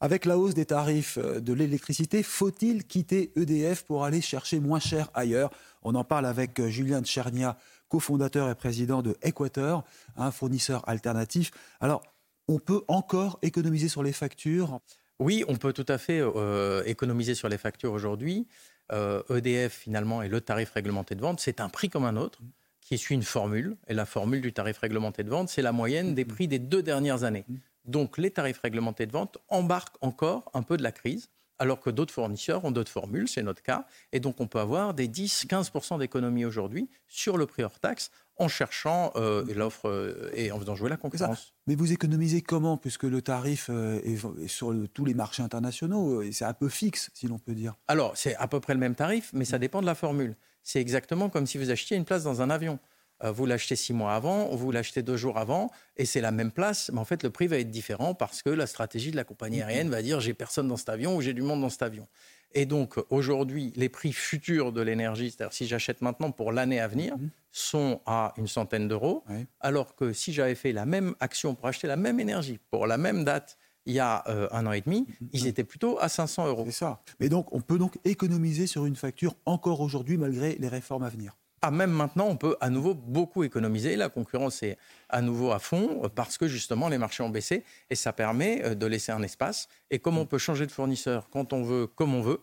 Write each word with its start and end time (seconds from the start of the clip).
Avec 0.00 0.26
la 0.26 0.38
hausse 0.38 0.54
des 0.54 0.66
tarifs 0.66 1.18
euh, 1.18 1.40
de 1.40 1.52
l'électricité, 1.52 2.22
faut-il 2.22 2.84
quitter 2.84 3.32
EDF 3.34 3.82
pour 3.82 4.04
aller 4.04 4.20
chercher 4.20 4.60
moins 4.60 4.78
cher 4.78 5.10
ailleurs? 5.12 5.50
On 5.82 5.94
en 5.96 6.04
parle 6.04 6.26
avec 6.26 6.60
euh, 6.60 6.68
Julien 6.68 7.02
Tchernia, 7.02 7.58
cofondateur 7.88 8.48
et 8.48 8.54
président 8.54 9.02
de 9.02 9.16
Equator, 9.22 9.84
un 10.16 10.30
fournisseur 10.30 10.88
alternatif. 10.88 11.50
Alors, 11.80 12.02
on 12.46 12.60
peut 12.60 12.82
encore 12.86 13.40
économiser 13.42 13.88
sur 13.88 14.04
les 14.04 14.12
factures? 14.12 14.78
Oui, 15.18 15.44
on 15.48 15.56
peut 15.56 15.72
tout 15.72 15.86
à 15.88 15.98
fait 15.98 16.20
euh, 16.20 16.84
économiser 16.86 17.34
sur 17.34 17.48
les 17.48 17.58
factures 17.58 17.92
aujourd'hui. 17.92 18.46
EDF, 18.90 19.76
e 19.76 19.80
finalement, 19.80 20.22
est 20.22 20.28
le 20.28 20.40
tarif 20.40 20.70
réglementé 20.70 21.14
de 21.14 21.20
vente. 21.20 21.40
C'est 21.40 21.60
un 21.60 21.68
prix 21.68 21.90
comme 21.90 22.04
un 22.04 22.16
autre 22.16 22.40
qui 22.80 22.96
suit 22.96 23.14
une 23.14 23.22
formule. 23.22 23.76
Et 23.88 23.94
la 23.94 24.06
formule 24.06 24.40
du 24.40 24.52
tarif 24.52 24.78
réglementé 24.78 25.24
de 25.24 25.28
vente, 25.28 25.50
c'est 25.50 25.60
la 25.60 25.72
moyenne 25.72 26.14
des 26.14 26.24
prix 26.24 26.48
des 26.48 26.58
deux 26.58 26.82
dernières 26.82 27.24
années. 27.24 27.44
Donc 27.88 28.18
les 28.18 28.30
tarifs 28.30 28.60
réglementés 28.60 29.06
de 29.06 29.12
vente 29.12 29.38
embarquent 29.48 29.96
encore 30.02 30.50
un 30.54 30.62
peu 30.62 30.76
de 30.76 30.82
la 30.82 30.92
crise, 30.92 31.30
alors 31.58 31.80
que 31.80 31.90
d'autres 31.90 32.14
fournisseurs 32.14 32.64
ont 32.64 32.70
d'autres 32.70 32.92
formules, 32.92 33.28
c'est 33.28 33.42
notre 33.42 33.62
cas. 33.62 33.86
Et 34.12 34.20
donc 34.20 34.40
on 34.40 34.46
peut 34.46 34.60
avoir 34.60 34.94
des 34.94 35.08
10-15% 35.08 35.98
d'économie 35.98 36.44
aujourd'hui 36.44 36.88
sur 37.08 37.36
le 37.36 37.46
prix 37.46 37.64
hors 37.64 37.80
taxe 37.80 38.10
en 38.36 38.46
cherchant 38.46 39.10
euh, 39.16 39.44
l'offre 39.54 39.88
euh, 39.88 40.30
et 40.34 40.52
en 40.52 40.60
faisant 40.60 40.76
jouer 40.76 40.90
la 40.90 40.96
concurrence. 40.96 41.54
Mais 41.66 41.74
vous 41.74 41.90
économisez 41.92 42.42
comment 42.42 42.76
Puisque 42.76 43.02
le 43.02 43.20
tarif 43.20 43.68
euh, 43.70 44.00
est, 44.04 44.46
sur 44.46 44.72
tous 44.94 45.04
les 45.04 45.14
marchés 45.14 45.42
internationaux, 45.42 46.22
c'est 46.30 46.44
un 46.44 46.52
peu 46.52 46.68
fixe, 46.68 47.10
si 47.14 47.26
l'on 47.26 47.38
peut 47.38 47.54
dire? 47.54 47.74
Alors, 47.88 48.16
c'est 48.16 48.36
à 48.36 48.46
peu 48.46 48.60
près 48.60 48.74
le 48.74 48.80
même 48.80 48.94
tarif, 48.94 49.30
mais 49.32 49.44
ça 49.44 49.58
dépend 49.58 49.80
de 49.80 49.86
la 49.86 49.96
formule. 49.96 50.36
C'est 50.62 50.80
exactement 50.80 51.30
comme 51.30 51.46
si 51.46 51.58
vous 51.58 51.70
achetiez 51.70 51.96
une 51.96 52.04
place 52.04 52.22
dans 52.22 52.42
un 52.42 52.50
avion. 52.50 52.78
Euh, 53.24 53.32
vous 53.32 53.46
l'achetez 53.46 53.76
six 53.76 53.92
mois 53.92 54.14
avant, 54.14 54.46
vous 54.54 54.70
l'achetez 54.70 55.02
deux 55.02 55.16
jours 55.16 55.38
avant, 55.38 55.70
et 55.96 56.04
c'est 56.04 56.20
la 56.20 56.30
même 56.30 56.52
place, 56.52 56.90
mais 56.92 57.00
en 57.00 57.04
fait 57.04 57.22
le 57.22 57.30
prix 57.30 57.46
va 57.46 57.58
être 57.58 57.70
différent 57.70 58.14
parce 58.14 58.42
que 58.42 58.50
la 58.50 58.66
stratégie 58.66 59.10
de 59.10 59.16
la 59.16 59.24
compagnie 59.24 59.60
aérienne 59.60 59.90
va 59.90 60.02
dire 60.02 60.20
j'ai 60.20 60.34
personne 60.34 60.68
dans 60.68 60.76
cet 60.76 60.88
avion 60.88 61.16
ou 61.16 61.20
j'ai 61.20 61.32
du 61.32 61.42
monde 61.42 61.60
dans 61.60 61.70
cet 61.70 61.82
avion. 61.82 62.06
Et 62.52 62.64
donc 62.64 62.94
aujourd'hui, 63.10 63.72
les 63.76 63.88
prix 63.88 64.12
futurs 64.12 64.72
de 64.72 64.80
l'énergie, 64.80 65.30
c'est-à-dire 65.30 65.52
si 65.52 65.66
j'achète 65.66 66.00
maintenant 66.00 66.30
pour 66.30 66.52
l'année 66.52 66.80
à 66.80 66.88
venir, 66.88 67.18
mhm. 67.18 67.30
sont 67.52 68.00
à 68.06 68.32
une 68.38 68.48
centaine 68.48 68.88
d'euros, 68.88 69.24
alors 69.60 69.94
que 69.94 70.12
si 70.12 70.32
j'avais 70.32 70.54
fait 70.54 70.72
la 70.72 70.86
même 70.86 71.14
action 71.20 71.54
pour 71.54 71.68
acheter 71.68 71.86
la 71.86 71.96
même 71.96 72.20
énergie 72.20 72.58
pour 72.70 72.86
la 72.86 72.96
même 72.96 73.24
date, 73.24 73.58
il 73.84 73.94
y 73.94 74.00
a 74.00 74.22
euh, 74.28 74.48
un 74.52 74.66
an 74.66 74.72
et 74.72 74.82
demi, 74.82 75.06
mhm. 75.20 75.28
ils 75.32 75.46
étaient 75.46 75.64
plutôt 75.64 75.98
à 75.98 76.08
500 76.08 76.46
euros. 76.46 76.64
C'est 76.66 76.72
ça. 76.72 77.00
Mais 77.20 77.28
donc, 77.28 77.52
on 77.52 77.60
peut 77.60 77.78
donc 77.78 77.98
économiser 78.04 78.66
sur 78.66 78.84
une 78.86 78.96
facture 78.96 79.34
encore 79.46 79.80
aujourd'hui, 79.80 80.18
malgré 80.18 80.56
les 80.56 80.68
réformes 80.68 81.04
à 81.04 81.08
venir. 81.08 81.36
Ah, 81.60 81.70
même 81.70 81.90
maintenant, 81.90 82.26
on 82.28 82.36
peut 82.36 82.56
à 82.60 82.70
nouveau 82.70 82.94
beaucoup 82.94 83.42
économiser. 83.42 83.96
La 83.96 84.08
concurrence 84.08 84.62
est 84.62 84.78
à 85.08 85.22
nouveau 85.22 85.50
à 85.50 85.58
fond 85.58 86.04
euh, 86.04 86.08
parce 86.08 86.38
que 86.38 86.46
justement 86.46 86.88
les 86.88 86.98
marchés 86.98 87.22
ont 87.22 87.30
baissé 87.30 87.64
et 87.90 87.94
ça 87.94 88.12
permet 88.12 88.64
euh, 88.64 88.74
de 88.74 88.86
laisser 88.86 89.12
un 89.12 89.22
espace. 89.22 89.68
Et 89.90 89.98
comme 89.98 90.18
on 90.18 90.26
peut 90.26 90.38
changer 90.38 90.66
de 90.66 90.72
fournisseur 90.72 91.28
quand 91.30 91.52
on 91.52 91.62
veut, 91.62 91.86
comme 91.86 92.14
on 92.14 92.22
veut, 92.22 92.40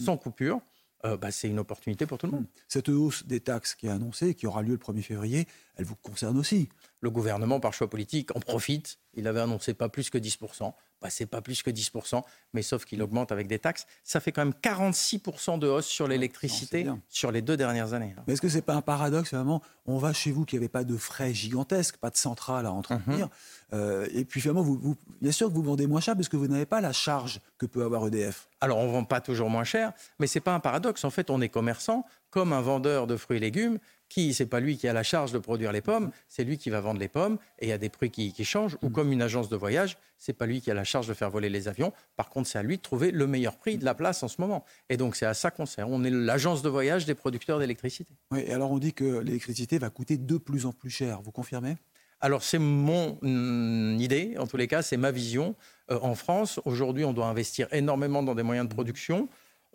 sans 0.00 0.16
coupure, 0.16 0.60
euh, 1.04 1.16
bah, 1.16 1.30
c'est 1.30 1.48
une 1.48 1.58
opportunité 1.58 2.06
pour 2.06 2.18
tout 2.18 2.26
le 2.26 2.32
monde. 2.32 2.46
Cette 2.66 2.88
hausse 2.88 3.24
des 3.26 3.40
taxes 3.40 3.74
qui 3.74 3.86
est 3.86 3.90
annoncée, 3.90 4.34
qui 4.34 4.46
aura 4.46 4.62
lieu 4.62 4.72
le 4.72 4.78
1er 4.78 5.02
février, 5.02 5.46
elle 5.76 5.84
vous 5.84 5.96
concerne 5.96 6.36
aussi. 6.38 6.68
Le 7.00 7.10
gouvernement, 7.10 7.60
par 7.60 7.72
choix 7.72 7.88
politique, 7.88 8.34
en 8.34 8.40
profite. 8.40 8.98
Il 9.14 9.28
avait 9.28 9.40
annoncé 9.40 9.74
pas 9.74 9.88
plus 9.88 10.10
que 10.10 10.18
10% 10.18 10.72
bah, 11.02 11.10
c'est 11.10 11.26
pas 11.26 11.42
plus 11.42 11.62
que 11.62 11.70
10%, 11.70 12.22
mais 12.52 12.62
sauf 12.62 12.84
qu'il 12.84 13.02
augmente 13.02 13.32
avec 13.32 13.46
des 13.46 13.58
taxes. 13.58 13.86
Ça 14.02 14.20
fait 14.20 14.32
quand 14.32 14.44
même 14.44 14.54
46% 14.62 15.58
de 15.58 15.66
hausse 15.66 15.86
sur 15.86 16.08
l'électricité 16.08 16.86
sur 17.08 17.30
les 17.30 17.42
deux 17.42 17.56
dernières 17.56 17.92
années. 17.92 18.14
Mais 18.26 18.32
est-ce 18.32 18.40
que 18.40 18.48
c'est 18.48 18.62
pas 18.62 18.74
un 18.74 18.82
paradoxe 18.82 19.30
finalement? 19.30 19.62
On 19.86 19.98
va 19.98 20.12
chez 20.12 20.30
vous 20.32 20.44
qui 20.44 20.56
n'avait 20.56 20.68
pas 20.68 20.84
de 20.84 20.96
frais 20.96 21.34
gigantesques, 21.34 21.98
pas 21.98 22.10
de 22.10 22.16
centrale 22.16 22.66
à 22.66 22.72
entretenir, 22.72 23.26
mhm. 23.26 23.30
euh, 23.74 24.08
et 24.12 24.24
puis 24.24 24.40
finalement, 24.40 24.62
vous, 24.62 24.96
bien 25.20 25.32
sûr 25.32 25.48
que 25.48 25.54
vous 25.54 25.62
vendez 25.62 25.86
moins 25.86 26.00
cher 26.00 26.14
parce 26.14 26.28
que 26.28 26.36
vous 26.36 26.48
n'avez 26.48 26.66
pas 26.66 26.80
la 26.80 26.92
charge 26.92 27.40
que 27.58 27.66
peut 27.66 27.84
avoir 27.84 28.06
EDF. 28.06 28.48
Alors 28.60 28.78
on 28.78 28.90
vend 28.90 29.04
pas 29.04 29.20
toujours 29.20 29.50
moins 29.50 29.64
cher, 29.64 29.92
mais 30.18 30.26
c'est 30.26 30.40
pas 30.40 30.54
un 30.54 30.60
paradoxe. 30.60 31.04
En 31.04 31.10
fait, 31.10 31.30
on 31.30 31.40
est 31.40 31.48
commerçant 31.48 32.06
comme 32.30 32.52
un 32.52 32.60
vendeur 32.60 33.06
de 33.06 33.16
fruits 33.16 33.36
et 33.36 33.40
légumes 33.40 33.78
qui, 34.08 34.34
c'est 34.34 34.46
pas 34.46 34.60
lui 34.60 34.76
qui 34.76 34.88
a 34.88 34.92
la 34.92 35.02
charge 35.02 35.32
de 35.32 35.38
produire 35.38 35.72
les 35.72 35.80
pommes, 35.80 36.10
c'est 36.28 36.44
lui 36.44 36.58
qui 36.58 36.70
va 36.70 36.80
vendre 36.80 37.00
les 37.00 37.08
pommes 37.08 37.38
et 37.58 37.66
il 37.66 37.68
y 37.68 37.72
a 37.72 37.78
des 37.78 37.88
prix 37.88 38.10
qui, 38.10 38.44
changent. 38.44 38.76
Ou 38.82 38.88
mm. 38.88 38.92
comme 38.92 39.12
une 39.12 39.22
agence 39.22 39.48
de 39.48 39.56
voyage, 39.56 39.98
c'est 40.18 40.32
pas 40.32 40.46
lui 40.46 40.60
qui 40.60 40.70
a 40.70 40.74
la 40.74 40.84
charge 40.84 41.08
de 41.08 41.14
faire 41.14 41.30
voler 41.30 41.48
les 41.48 41.68
avions. 41.68 41.92
Par 42.16 42.30
contre, 42.30 42.48
c'est 42.48 42.58
à 42.58 42.62
lui 42.62 42.76
de 42.76 42.82
trouver 42.82 43.10
le 43.10 43.26
meilleur 43.26 43.56
prix 43.56 43.78
de 43.78 43.84
la 43.84 43.94
place 43.94 44.22
en 44.22 44.28
ce 44.28 44.40
moment. 44.40 44.64
Et 44.88 44.96
donc, 44.96 45.16
c'est 45.16 45.26
à 45.26 45.34
ça 45.34 45.50
qu'on 45.50 45.66
sert. 45.66 45.88
On 45.88 46.04
est 46.04 46.10
l'agence 46.10 46.62
de 46.62 46.68
voyage 46.68 47.06
des 47.06 47.14
producteurs 47.14 47.58
d'électricité. 47.58 48.14
Oui, 48.30 48.44
et 48.46 48.52
alors 48.52 48.70
on 48.70 48.78
dit 48.78 48.92
que 48.92 49.18
l'électricité 49.20 49.78
va 49.78 49.90
coûter 49.90 50.16
de 50.16 50.36
plus 50.38 50.66
en 50.66 50.72
plus 50.72 50.90
cher. 50.90 51.20
Vous 51.22 51.32
confirmez? 51.32 51.76
Alors 52.20 52.42
c'est 52.42 52.58
mon 52.58 53.18
mm, 53.20 54.00
idée, 54.00 54.36
en 54.38 54.46
tous 54.46 54.56
les 54.56 54.68
cas, 54.68 54.82
c'est 54.82 54.96
ma 54.96 55.10
vision. 55.10 55.54
Euh, 55.90 55.98
en 56.00 56.14
France, 56.14 56.60
aujourd'hui, 56.64 57.04
on 57.04 57.12
doit 57.12 57.26
investir 57.26 57.68
énormément 57.72 58.22
dans 58.22 58.34
des 58.34 58.42
moyens 58.42 58.68
de 58.68 58.72
production. 58.72 59.28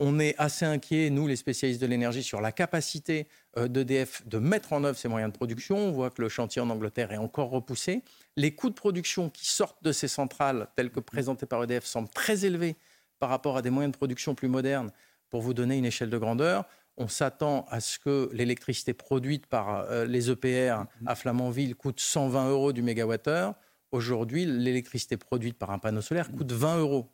On 0.04 0.18
est 0.18 0.34
assez 0.40 0.66
inquiet, 0.66 1.12
nous, 1.12 1.28
les 1.28 1.36
spécialistes 1.36 1.80
de 1.80 1.86
l'énergie, 1.86 2.24
sur 2.24 2.42
la 2.42 2.52
capacité 2.52 3.28
euh, 3.56 3.68
d'EDF 3.68 4.26
de 4.26 4.40
mettre 4.40 4.74
en 4.74 4.84
œuvre 4.84 4.98
ces 4.98 5.08
moyens 5.08 5.32
de 5.32 5.38
production. 5.38 5.78
On 5.78 5.92
voit 5.92 6.10
que 6.10 6.24
le 6.24 6.28
chantier 6.28 6.60
en 6.60 6.72
Angleterre 6.72 7.12
est 7.12 7.18
encore 7.18 7.52
repoussé. 7.52 8.02
Les 8.36 8.56
coûts 8.56 8.72
de 8.72 8.76
production 8.76 9.30
qui 9.30 9.46
sortent 9.46 9.84
de 9.84 9.92
ces 9.92 10.08
centrales, 10.08 10.70
tels 10.76 10.90
que 10.90 11.00
présentés 11.00 11.46
par 11.46 11.64
EDF, 11.64 11.86
semblent 11.86 12.10
très 12.10 12.46
élevés 12.46 12.78
par 13.20 13.30
rapport 13.30 13.58
à 13.58 13.62
des 13.62 13.70
moyens 13.70 13.92
de 13.92 13.98
production 13.98 14.34
plus 14.34 14.48
modernes. 14.48 14.90
Pour 15.30 15.44
vous 15.44 15.54
donner 15.54 15.78
une 15.78 15.86
échelle 15.86 16.10
de 16.10 16.18
grandeur, 16.18 16.66
on 16.98 17.08
s'attend 17.08 17.68
à 17.70 17.80
ce 17.80 18.00
que 18.00 18.28
l'électricité 18.34 18.96
produite 18.96 19.46
par 19.46 19.82
euh, 19.82 20.06
les 20.06 20.32
EPR 20.32 20.86
à 21.06 21.14
Flamanville 21.14 21.76
coûte 21.76 22.00
120 22.00 22.50
euros 22.50 22.74
du 22.74 22.82
mégawattheure. 22.82 23.54
Aujourd'hui, 23.92 24.46
l'électricité 24.46 25.18
produite 25.18 25.60
par 25.60 25.70
un 25.70 25.78
panneau 25.78 26.02
solaire 26.02 26.32
coûte 26.32 26.52
20 26.52 26.80
euros. 26.80 27.08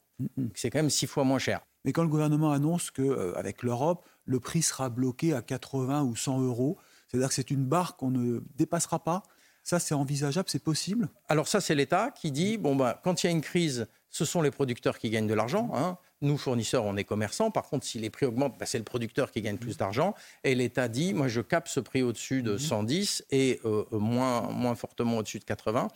C'est 0.56 0.70
quand 0.70 0.80
même 0.80 0.90
six 0.90 1.08
fois 1.08 1.24
moins 1.24 1.40
cher. 1.40 1.62
Mais 1.86 1.94
quand 1.94 2.04
le 2.04 2.10
gouvernement 2.10 2.52
annonce 2.52 2.92
qu'avec 2.92 3.64
euh, 3.64 3.68
l'Europe, 3.68 4.06
le 4.26 4.40
prix 4.40 4.62
sera 4.62 4.90
bloqué 4.90 5.34
à 5.34 5.42
80 5.42 6.04
ou 6.04 6.16
100 6.16 6.42
euros, 6.42 6.78
c'est-à-dire 7.08 7.30
que 7.30 7.34
c'est 7.34 7.52
une 7.52 7.66
barre 7.66 7.96
qu'on 7.96 8.12
ne 8.12 8.42
dépassera 8.56 9.04
pas, 9.04 9.24
ça 9.64 9.80
c'est 9.80 9.94
envisageable, 9.94 10.50
c'est 10.50 10.64
possible? 10.64 11.10
Alors 11.28 11.48
ça 11.48 11.62
c'est 11.62 11.76
l'État 11.76 12.12
qui 12.12 12.32
dit, 12.32 12.58
bon 12.58 12.76
ben, 12.76 12.96
quand 13.04 13.24
il 13.24 13.28
y 13.28 13.30
a 13.30 13.32
une 13.32 13.42
crise, 13.42 13.88
ce 14.10 14.26
sont 14.26 14.42
les 14.42 14.52
producteurs 14.52 14.98
qui 14.98 15.10
gagnent 15.10 15.28
de 15.28 15.34
l'argent. 15.34 15.70
Hein. 15.74 15.98
Nous, 16.22 16.38
fournisseurs, 16.38 16.86
on 16.86 16.98
est 16.98 17.04
commerçants. 17.04 17.52
Par 17.52 17.70
contre, 17.70 17.86
si 17.86 18.00
les 18.00 18.10
prix 18.10 18.26
augmentent, 18.26 18.58
ben, 18.58 18.66
c'est 18.66 18.78
le 18.78 18.84
producteur 18.84 19.32
qui 19.32 19.42
gagne 19.42 19.58
plus 19.58 19.78
d'argent. 19.78 20.16
Et 20.44 20.56
l'État 20.56 20.88
dit, 20.88 21.14
moi, 21.14 21.28
je 21.28 21.42
capte 21.42 21.68
ce 21.68 21.80
prix 21.80 22.02
au-dessus 22.02 22.42
de 22.42 22.58
110 22.58 23.20
mmh. 23.20 23.36
et 23.36 23.60
euh, 23.66 23.86
moins, 23.92 24.50
moins 24.50 24.76
fortement 24.76 25.18
au-dessus 25.18 25.40
de 25.40 25.44
80 25.44 25.90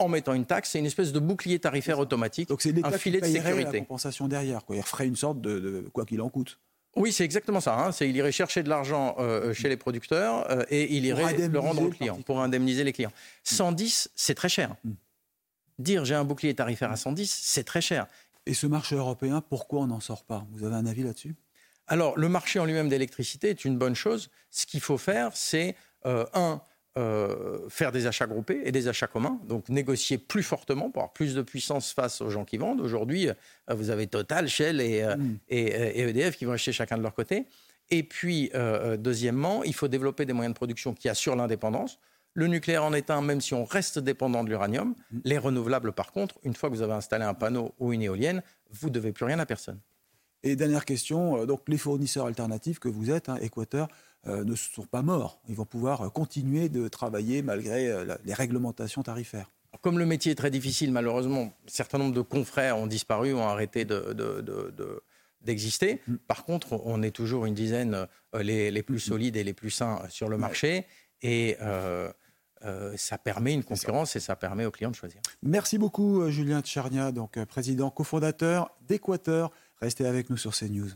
en 0.00 0.08
mettant 0.08 0.34
une 0.34 0.46
taxe. 0.46 0.70
C'est 0.70 0.78
une 0.78 0.86
espèce 0.86 1.12
de 1.12 1.20
bouclier 1.20 1.58
tarifaire 1.58 1.98
automatique, 1.98 2.48
Donc 2.48 2.62
c'est 2.62 2.74
un 2.84 2.90
filet 2.92 3.20
de 3.20 3.26
sécurité. 3.26 3.72
La 3.72 3.78
compensation 3.80 4.26
derrière, 4.26 4.64
quoi. 4.64 4.76
il 4.76 4.82
ferait 4.82 5.06
une 5.06 5.16
sorte 5.16 5.40
de, 5.40 5.88
quoi 5.92 6.04
qu'il 6.04 6.20
en 6.20 6.28
coûte. 6.28 6.58
Oui, 6.96 7.12
c'est 7.12 7.24
exactement 7.24 7.60
ça. 7.60 7.78
Hein. 7.78 7.92
C'est 7.92 8.08
il 8.08 8.16
irait 8.16 8.32
chercher 8.32 8.64
de 8.64 8.68
l'argent 8.68 9.14
euh, 9.18 9.54
chez 9.54 9.68
les 9.68 9.76
producteurs 9.76 10.50
euh, 10.50 10.64
et 10.70 10.96
il 10.96 11.04
irait 11.06 11.48
le 11.48 11.58
rendre 11.60 11.82
aux 11.82 11.90
clients 11.90 12.20
pour 12.22 12.40
indemniser 12.40 12.82
les 12.82 12.92
clients. 12.92 13.12
110, 13.44 14.10
c'est 14.16 14.34
très 14.34 14.48
cher. 14.48 14.74
Hmm. 14.82 14.94
Dire 15.78 16.04
j'ai 16.04 16.16
un 16.16 16.24
bouclier 16.24 16.54
tarifaire 16.54 16.90
à 16.90 16.96
110, 16.96 17.30
c'est 17.30 17.62
très 17.62 17.80
cher. 17.80 18.06
Et 18.46 18.54
ce 18.54 18.66
marché 18.66 18.96
européen, 18.96 19.40
pourquoi 19.40 19.82
on 19.82 19.86
n'en 19.86 20.00
sort 20.00 20.24
pas? 20.24 20.46
Vous 20.50 20.64
avez 20.64 20.74
un 20.74 20.86
avis 20.86 21.04
là-dessus? 21.04 21.36
Alors, 21.86 22.16
le 22.18 22.28
marché 22.28 22.58
en 22.58 22.64
lui-même 22.64 22.88
d'électricité 22.88 23.50
est 23.50 23.64
une 23.64 23.76
bonne 23.76 23.94
chose. 23.94 24.30
Ce 24.50 24.64
qu'il 24.64 24.80
faut 24.80 24.98
faire, 24.98 25.30
c'est, 25.34 25.76
euh, 26.06 26.24
un, 26.34 26.62
euh, 26.98 27.68
faire 27.68 27.92
des 27.92 28.08
achats 28.08 28.26
groupés 28.26 28.62
et 28.64 28.72
des 28.72 28.88
achats 28.88 29.06
communs, 29.06 29.38
donc 29.46 29.68
négocier 29.68 30.18
plus 30.18 30.42
fortement 30.42 30.90
pour 30.90 31.02
avoir 31.02 31.12
plus 31.12 31.36
de 31.36 31.42
puissance 31.42 31.92
face 31.92 32.20
aux 32.20 32.30
gens 32.30 32.44
qui 32.44 32.56
vendent. 32.56 32.80
Aujourd'hui, 32.80 33.28
euh, 33.28 33.34
vous 33.74 33.90
avez 33.90 34.08
Total, 34.08 34.48
Shell 34.48 34.80
euh, 34.80 35.16
mm. 35.16 35.38
et, 35.50 36.00
EDF 36.00 36.36
qui 36.36 36.46
vont 36.46 36.52
acheter 36.52 36.72
chacun 36.72 36.98
de 36.98 37.02
leur 37.02 37.14
côté. 37.14 37.46
Et 37.90 38.02
puis, 38.02 38.50
deuxièmement, 38.98 39.64
il 39.64 39.74
faut 39.74 39.88
développer 39.88 40.24
des 40.24 40.32
moyens 40.32 40.54
de 40.54 40.56
production 40.56 40.94
qui 40.94 41.08
assurent 41.08 41.34
l'indépendance. 41.34 41.98
Le 42.34 42.46
nucléaire 42.46 42.84
en 42.84 42.92
est 42.92 43.10
un, 43.10 43.20
même 43.20 43.40
si 43.40 43.54
on 43.54 43.64
reste 43.64 43.98
dépendant 43.98 44.44
de 44.44 44.48
l'uranium. 44.48 44.94
Mm. 45.10 45.18
Les 45.24 45.38
renouvelables, 45.38 45.92
par 45.92 46.10
contre, 46.10 46.38
une 46.42 46.54
fois 46.54 46.70
que 46.70 46.74
vous 46.74 46.82
avez 46.82 46.92
installé 46.92 47.24
un 47.24 47.34
panneau 47.34 47.72
ou 47.78 47.92
une 47.92 48.02
éolienne, 48.02 48.42
vous 48.70 48.88
ne 48.88 48.94
devez 48.94 49.12
plus 49.12 49.24
rien 49.26 49.38
à 49.38 49.46
personne. 49.46 49.78
Et 50.42 50.56
dernière 50.56 50.84
question, 50.84 51.44
donc 51.44 51.62
les 51.68 51.78
fournisseurs 51.78 52.26
alternatifs 52.26 52.78
que 52.78 52.88
vous 52.88 53.10
êtes, 53.10 53.28
hein, 53.28 53.36
Équateur, 53.42 53.88
euh, 54.26 54.44
ne 54.44 54.54
sont 54.54 54.84
pas 54.84 55.00
morts. 55.00 55.40
Ils 55.48 55.54
vont 55.54 55.64
pouvoir 55.64 56.12
continuer 56.12 56.68
de 56.68 56.88
travailler 56.88 57.40
malgré 57.40 57.88
euh, 57.88 58.16
les 58.24 58.34
réglementations 58.34 59.02
tarifaires. 59.02 59.50
Comme 59.80 59.98
le 59.98 60.04
métier 60.04 60.32
est 60.32 60.34
très 60.34 60.50
difficile, 60.50 60.92
malheureusement, 60.92 61.42
un 61.42 61.52
certain 61.66 61.96
nombre 61.96 62.14
de 62.14 62.20
confrères 62.20 62.76
ont 62.76 62.86
disparu, 62.86 63.32
ont 63.32 63.48
arrêté 63.48 63.86
d'exister. 65.40 66.02
Mm. 66.06 66.16
Par 66.26 66.44
contre, 66.44 66.80
on 66.84 67.02
est 67.02 67.12
toujours 67.12 67.46
une 67.46 67.54
dizaine 67.54 68.06
euh, 68.34 68.42
les, 68.42 68.82
plus 68.82 69.00
solides 69.00 69.36
et 69.36 69.44
les 69.44 69.54
plus 69.54 69.70
sains 69.70 70.02
sur 70.10 70.28
le 70.28 70.36
marché. 70.36 70.84
Et 71.22 71.56
euh, 71.62 72.12
euh, 72.66 72.92
ça 72.98 73.16
permet 73.16 73.54
une 73.54 73.64
concurrence 73.64 74.16
et 74.16 74.20
ça 74.20 74.36
permet 74.36 74.66
aux 74.66 74.70
clients 74.70 74.90
de 74.90 74.96
choisir. 74.96 75.22
Merci 75.42 75.78
beaucoup, 75.78 76.28
Julien 76.28 76.60
Tcharnia, 76.60 77.10
donc 77.10 77.42
président 77.46 77.88
cofondateur 77.88 78.70
d'Équateur. 78.86 79.50
Restez 79.80 80.04
avec 80.06 80.28
nous 80.28 80.36
sur 80.36 80.54
CNews. 80.54 80.90